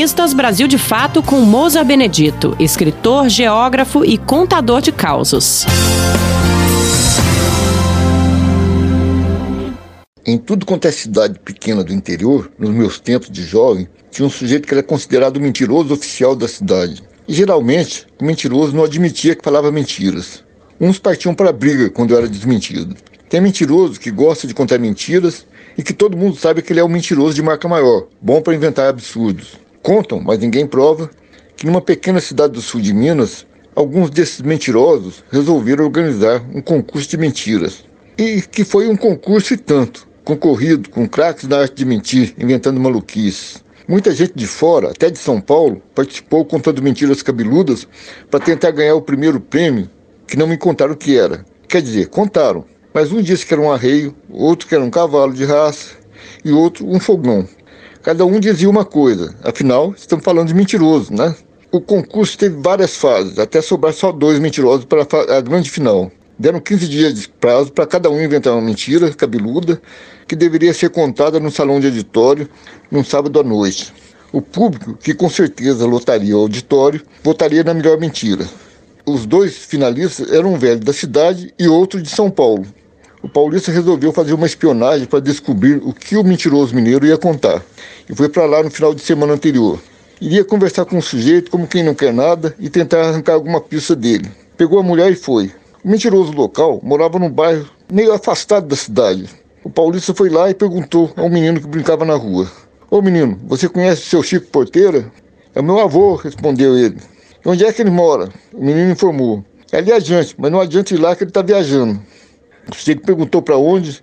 Colunistas 0.00 0.32
Brasil 0.32 0.66
de 0.66 0.78
Fato 0.78 1.22
com 1.22 1.42
Moza 1.42 1.84
Benedito, 1.84 2.56
escritor, 2.58 3.28
geógrafo 3.28 4.02
e 4.02 4.16
contador 4.16 4.80
de 4.80 4.90
causos. 4.90 5.66
Em 10.24 10.38
tudo 10.38 10.64
quanto 10.64 10.88
é 10.88 10.90
cidade 10.90 11.38
pequena 11.38 11.84
do 11.84 11.92
interior, 11.92 12.50
nos 12.58 12.70
meus 12.70 12.98
tempos 12.98 13.28
de 13.30 13.42
jovem, 13.42 13.86
tinha 14.10 14.26
um 14.26 14.30
sujeito 14.30 14.66
que 14.66 14.72
era 14.72 14.82
considerado 14.82 15.36
o 15.36 15.40
mentiroso 15.40 15.92
oficial 15.92 16.34
da 16.34 16.48
cidade. 16.48 17.02
E 17.28 17.34
geralmente, 17.34 18.06
o 18.18 18.24
mentiroso 18.24 18.74
não 18.74 18.84
admitia 18.84 19.36
que 19.36 19.44
falava 19.44 19.70
mentiras. 19.70 20.42
Uns 20.80 20.98
partiam 20.98 21.34
para 21.34 21.50
a 21.50 21.52
briga 21.52 21.90
quando 21.90 22.16
era 22.16 22.26
desmentido. 22.26 22.96
Tem 23.28 23.38
mentiroso 23.38 24.00
que 24.00 24.10
gosta 24.10 24.46
de 24.46 24.54
contar 24.54 24.78
mentiras 24.78 25.46
e 25.76 25.82
que 25.82 25.92
todo 25.92 26.16
mundo 26.16 26.36
sabe 26.36 26.62
que 26.62 26.72
ele 26.72 26.80
é 26.80 26.84
um 26.84 26.88
mentiroso 26.88 27.34
de 27.34 27.42
marca 27.42 27.68
maior, 27.68 28.06
bom 28.18 28.40
para 28.40 28.54
inventar 28.54 28.88
absurdos. 28.88 29.58
Contam, 29.82 30.20
mas 30.20 30.38
ninguém 30.38 30.66
prova, 30.66 31.10
que 31.56 31.64
numa 31.64 31.80
pequena 31.80 32.20
cidade 32.20 32.52
do 32.52 32.60
sul 32.60 32.80
de 32.80 32.92
Minas, 32.92 33.46
alguns 33.74 34.10
desses 34.10 34.42
mentirosos 34.42 35.24
resolveram 35.30 35.84
organizar 35.84 36.44
um 36.54 36.60
concurso 36.60 37.08
de 37.08 37.16
mentiras. 37.16 37.84
E 38.18 38.42
que 38.42 38.62
foi 38.62 38.88
um 38.88 38.96
concurso 38.96 39.54
e 39.54 39.56
tanto, 39.56 40.06
concorrido 40.22 40.90
com 40.90 41.08
craques 41.08 41.46
da 41.46 41.60
arte 41.60 41.76
de 41.76 41.84
mentir, 41.86 42.34
inventando 42.38 42.78
maluquices. 42.78 43.64
Muita 43.88 44.14
gente 44.14 44.34
de 44.36 44.46
fora, 44.46 44.90
até 44.90 45.10
de 45.10 45.18
São 45.18 45.40
Paulo, 45.40 45.82
participou 45.94 46.44
contando 46.44 46.82
mentiras 46.82 47.22
cabeludas 47.22 47.88
para 48.30 48.38
tentar 48.38 48.70
ganhar 48.72 48.94
o 48.94 49.02
primeiro 49.02 49.40
prêmio, 49.40 49.90
que 50.26 50.36
não 50.36 50.46
me 50.46 50.58
contaram 50.58 50.92
o 50.92 50.96
que 50.96 51.18
era. 51.18 51.44
Quer 51.66 51.80
dizer, 51.80 52.08
contaram, 52.08 52.64
mas 52.92 53.10
um 53.10 53.22
disse 53.22 53.46
que 53.46 53.54
era 53.54 53.62
um 53.62 53.72
arreio, 53.72 54.14
outro 54.28 54.68
que 54.68 54.74
era 54.74 54.84
um 54.84 54.90
cavalo 54.90 55.32
de 55.32 55.44
raça 55.44 55.94
e 56.44 56.52
outro 56.52 56.86
um 56.86 57.00
fogão. 57.00 57.48
Cada 58.02 58.24
um 58.24 58.40
dizia 58.40 58.68
uma 58.68 58.84
coisa, 58.84 59.34
afinal, 59.44 59.92
estamos 59.94 60.24
falando 60.24 60.48
de 60.48 60.54
mentiroso, 60.54 61.12
né? 61.12 61.36
O 61.70 61.82
concurso 61.82 62.38
teve 62.38 62.56
várias 62.58 62.96
fases, 62.96 63.38
até 63.38 63.60
sobrar 63.60 63.92
só 63.92 64.10
dois 64.10 64.38
mentirosos 64.38 64.86
para 64.86 65.06
a 65.36 65.40
grande 65.42 65.70
final. 65.70 66.10
Deram 66.38 66.60
15 66.60 66.88
dias 66.88 67.14
de 67.14 67.28
prazo 67.28 67.70
para 67.70 67.86
cada 67.86 68.08
um 68.10 68.18
inventar 68.18 68.54
uma 68.54 68.62
mentira 68.62 69.12
cabeluda 69.12 69.80
que 70.26 70.34
deveria 70.34 70.72
ser 70.72 70.88
contada 70.88 71.38
no 71.38 71.50
salão 71.50 71.78
de 71.78 71.88
auditório 71.88 72.48
num 72.90 73.04
sábado 73.04 73.38
à 73.38 73.42
noite. 73.42 73.92
O 74.32 74.40
público, 74.40 74.94
que 74.94 75.12
com 75.12 75.28
certeza 75.28 75.84
lotaria 75.84 76.34
o 76.34 76.40
auditório, 76.40 77.02
votaria 77.22 77.62
na 77.62 77.74
melhor 77.74 77.98
mentira. 77.98 78.48
Os 79.04 79.26
dois 79.26 79.58
finalistas 79.58 80.32
eram 80.32 80.54
um 80.54 80.58
velho 80.58 80.80
da 80.80 80.94
cidade 80.94 81.52
e 81.58 81.68
outro 81.68 82.00
de 82.00 82.08
São 82.08 82.30
Paulo, 82.30 82.64
o 83.22 83.28
paulista 83.28 83.70
resolveu 83.70 84.12
fazer 84.12 84.32
uma 84.32 84.46
espionagem 84.46 85.06
para 85.06 85.20
descobrir 85.20 85.80
o 85.84 85.92
que 85.92 86.16
o 86.16 86.24
mentiroso 86.24 86.74
mineiro 86.74 87.06
ia 87.06 87.18
contar. 87.18 87.62
E 88.08 88.14
foi 88.14 88.28
para 88.28 88.46
lá 88.46 88.62
no 88.62 88.70
final 88.70 88.94
de 88.94 89.02
semana 89.02 89.34
anterior. 89.34 89.78
Iria 90.20 90.44
conversar 90.44 90.86
com 90.86 90.96
o 90.96 91.02
sujeito 91.02 91.50
como 91.50 91.66
quem 91.66 91.82
não 91.82 91.94
quer 91.94 92.12
nada 92.12 92.54
e 92.58 92.70
tentar 92.70 93.02
arrancar 93.02 93.34
alguma 93.34 93.60
pista 93.60 93.94
dele. 93.94 94.30
Pegou 94.56 94.78
a 94.78 94.82
mulher 94.82 95.12
e 95.12 95.16
foi. 95.16 95.52
O 95.84 95.88
mentiroso 95.90 96.32
local 96.32 96.80
morava 96.82 97.18
num 97.18 97.30
bairro 97.30 97.68
meio 97.92 98.12
afastado 98.12 98.66
da 98.66 98.76
cidade. 98.76 99.28
O 99.62 99.68
paulista 99.68 100.14
foi 100.14 100.30
lá 100.30 100.48
e 100.48 100.54
perguntou 100.54 101.12
a 101.16 101.22
um 101.22 101.30
menino 101.30 101.60
que 101.60 101.66
brincava 101.66 102.04
na 102.04 102.14
rua: 102.14 102.50
Ô 102.90 103.02
menino, 103.02 103.38
você 103.44 103.68
conhece 103.68 104.02
o 104.02 104.06
seu 104.06 104.22
Chico 104.22 104.46
Porteira? 104.46 105.12
É 105.54 105.60
meu 105.60 105.78
avô, 105.78 106.14
respondeu 106.14 106.76
ele. 106.76 106.96
Onde 107.44 107.64
é 107.64 107.72
que 107.72 107.82
ele 107.82 107.90
mora? 107.90 108.30
O 108.52 108.64
menino 108.64 108.92
informou. 108.92 109.44
É 109.72 109.78
ali 109.78 109.92
adiante, 109.92 110.34
mas 110.38 110.50
não 110.50 110.60
adianta 110.60 110.94
ir 110.94 110.98
lá 110.98 111.14
que 111.14 111.24
ele 111.24 111.30
está 111.30 111.42
viajando. 111.42 112.00
O 112.68 112.74
sujeito 112.74 113.02
perguntou 113.02 113.40
para 113.42 113.56
onde 113.56 114.02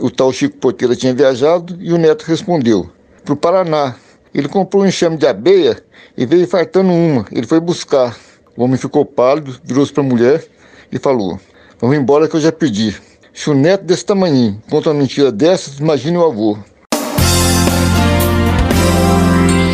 o 0.00 0.10
tal 0.10 0.32
Chico 0.32 0.56
Porteira 0.56 0.96
tinha 0.96 1.14
viajado 1.14 1.76
e 1.80 1.92
o 1.92 1.98
neto 1.98 2.22
respondeu: 2.22 2.90
para 3.26 3.34
o 3.34 3.36
Paraná. 3.36 3.96
Ele 4.32 4.48
comprou 4.48 4.82
um 4.82 4.86
enxame 4.86 5.16
de 5.16 5.26
abeia 5.26 5.82
e 6.16 6.24
veio 6.24 6.46
fartando 6.46 6.92
uma. 6.92 7.26
Ele 7.32 7.46
foi 7.46 7.58
buscar. 7.58 8.16
O 8.56 8.62
homem 8.62 8.76
ficou 8.76 9.04
pálido, 9.04 9.58
virou-se 9.64 9.92
para 9.92 10.02
a 10.02 10.06
mulher 10.06 10.44
e 10.92 10.98
falou: 10.98 11.40
Vamos 11.80 11.96
embora 11.96 12.28
que 12.28 12.36
eu 12.36 12.40
já 12.40 12.52
pedi. 12.52 12.96
Se 13.34 13.50
o 13.50 13.54
neto 13.54 13.84
desse 13.84 14.04
tamanho 14.04 14.62
conta 14.70 14.90
uma 14.90 15.00
mentira 15.00 15.32
dessas, 15.32 15.78
imagine 15.78 16.16
o 16.16 16.24
avô. 16.24 16.56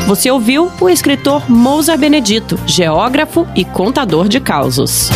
Você 0.06 0.30
ouviu 0.30 0.70
o 0.80 0.88
escritor 0.88 1.48
Mousa 1.48 1.96
Benedito, 1.96 2.58
geógrafo 2.66 3.46
e 3.54 3.64
contador 3.64 4.28
de 4.28 4.40
causos. 4.40 5.10